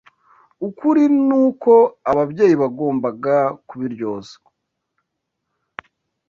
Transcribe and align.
Ukuri 0.67 1.03
nuko 1.27 1.71
ababyeyi 2.11 2.55
bagombaga 2.61 3.35
kubiryozwa. 3.67 4.49